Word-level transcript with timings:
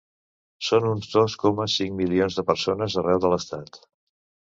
Són 0.69 0.87
uns 0.91 1.11
dos 1.11 1.35
coma 1.45 1.69
cinc 1.75 1.95
milions 2.01 2.41
de 2.41 2.49
persones 2.51 3.01
arreu 3.05 3.25
de 3.27 3.37
l’estat. 3.37 3.83